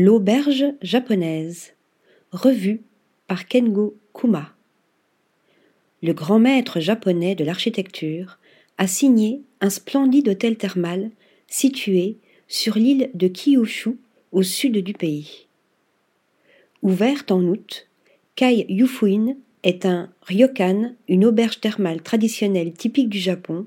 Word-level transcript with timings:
L'auberge 0.00 0.64
japonaise. 0.80 1.72
Revue 2.30 2.82
par 3.26 3.48
Kengo 3.48 3.96
Kuma. 4.14 4.54
Le 6.04 6.12
grand 6.12 6.38
maître 6.38 6.78
japonais 6.78 7.34
de 7.34 7.42
l'architecture 7.42 8.38
a 8.76 8.86
signé 8.86 9.42
un 9.60 9.70
splendide 9.70 10.28
hôtel 10.28 10.56
thermal 10.56 11.10
situé 11.48 12.18
sur 12.46 12.76
l'île 12.78 13.10
de 13.14 13.26
Kyushu 13.26 13.98
au 14.30 14.44
sud 14.44 14.78
du 14.78 14.92
pays. 14.92 15.48
Ouverte 16.82 17.32
en 17.32 17.42
août, 17.42 17.88
Kai 18.36 18.66
Yufuin 18.68 19.34
est 19.64 19.84
un 19.84 20.12
ryokan, 20.22 20.94
une 21.08 21.24
auberge 21.24 21.58
thermale 21.58 22.02
traditionnelle 22.02 22.72
typique 22.72 23.08
du 23.08 23.18
Japon. 23.18 23.66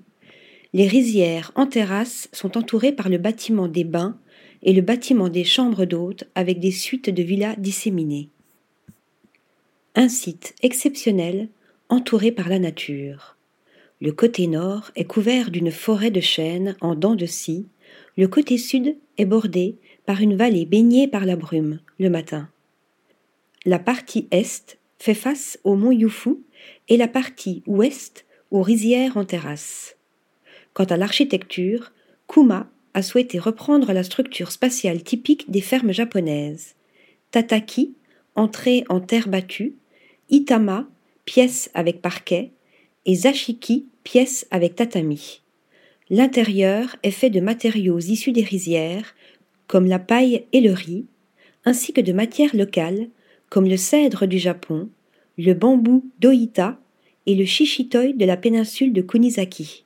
Les 0.72 0.88
rizières 0.88 1.52
en 1.56 1.68
terrasse 1.68 2.30
sont 2.32 2.58
entourées 2.58 2.94
par 2.94 3.10
le 3.10 3.18
bâtiment 3.18 3.68
des 3.68 3.84
bains 3.84 4.18
et 4.64 4.74
le 4.74 4.82
bâtiment 4.82 5.30
des 5.30 5.44
chambres 5.44 5.86
d'hôtes 5.86 6.26
avec 6.36 6.60
des 6.60 6.72
suites 6.72 7.10
de 7.10 7.24
villas 7.24 7.56
disséminées. 7.58 8.30
Un 9.96 10.08
site 10.08 10.56
exceptionnel 10.62 11.50
entouré 11.90 12.32
par 12.32 12.48
la 12.48 12.60
nature. 12.60 13.36
Le 14.00 14.12
côté 14.12 14.48
nord 14.48 14.92
est 14.96 15.06
couvert 15.06 15.52
d'une 15.52 15.72
forêt 15.72 16.12
de 16.12 16.22
chênes 16.22 16.76
en 16.82 16.96
dents 16.96 17.16
de 17.16 17.26
scie, 17.26 17.68
le 18.18 18.28
côté 18.28 18.58
sud 18.58 18.96
est 19.18 19.26
bordé 19.26 19.76
par 20.06 20.22
une 20.22 20.36
vallée 20.36 20.66
baignée 20.66 21.08
par 21.08 21.26
la 21.26 21.36
brume 21.36 21.80
le 22.00 22.10
matin. 22.10 22.50
La 23.66 23.80
partie 23.80 24.28
est 24.32 24.78
fait 24.98 25.14
face 25.14 25.60
au 25.64 25.76
mont 25.76 25.92
Yufu 25.92 26.38
et 26.90 26.98
la 26.98 27.08
partie 27.08 27.64
ouest 27.68 28.26
aux 28.50 28.62
rizières 28.62 29.18
en 29.18 29.26
terrasse. 29.26 29.98
Quant 30.74 30.86
à 30.86 30.98
l'architecture, 30.98 31.92
Kuma 32.28 32.72
a 32.94 33.02
souhaité 33.02 33.40
reprendre 33.40 33.94
la 33.94 34.04
structure 34.04 34.52
spatiale 34.52 35.04
typique 35.04 35.50
des 35.50 35.62
fermes 35.62 35.92
japonaises. 35.92 36.76
Tataki, 37.32 37.94
entrée 38.36 38.84
en 38.90 39.00
terre 39.00 39.28
battue, 39.28 39.76
Itama, 40.30 40.88
pièce 41.26 41.70
avec 41.74 42.02
parquet, 42.02 42.52
et 43.06 43.16
Zashiki, 43.16 43.88
pièce 44.04 44.48
avec 44.52 44.76
tatami. 44.76 45.42
L'intérieur 46.10 46.96
est 47.04 47.12
fait 47.12 47.30
de 47.30 47.40
matériaux 47.40 48.00
issus 48.00 48.32
des 48.32 48.44
rizières, 48.44 49.16
comme 49.68 49.86
la 49.86 50.00
paille 50.00 50.46
et 50.52 50.60
le 50.60 50.74
riz, 50.74 51.06
ainsi 51.64 51.94
que 51.94 52.02
de 52.02 52.12
matières 52.12 52.56
locales, 52.56 53.08
comme 53.50 53.68
le 53.68 53.78
cèdre 53.78 54.28
du 54.28 54.38
Japon, 54.38 54.90
le 55.38 55.54
bambou 55.54 56.06
d'Oita 56.20 56.80
et 57.26 57.36
le 57.36 57.46
shishitoi 57.46 58.14
de 58.14 58.26
la 58.26 58.38
péninsule 58.38 58.94
de 58.94 59.02
Kunizaki. 59.02 59.86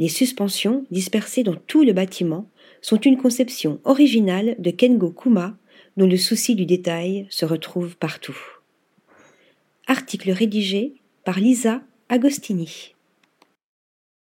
Les 0.00 0.08
suspensions, 0.08 0.86
dispersées 0.90 1.42
dans 1.42 1.54
tout 1.54 1.84
le 1.84 1.92
bâtiment, 1.92 2.48
sont 2.80 2.96
une 2.96 3.18
conception 3.18 3.80
originale 3.84 4.56
de 4.58 4.70
Kengo 4.70 5.10
Kuma, 5.10 5.58
dont 5.98 6.06
le 6.06 6.16
souci 6.16 6.54
du 6.54 6.64
détail 6.64 7.26
se 7.28 7.44
retrouve 7.44 7.98
partout. 7.98 8.38
Article 9.86 10.30
rédigé 10.30 10.94
par 11.22 11.38
Lisa 11.38 11.82
Agostini. 12.08 12.94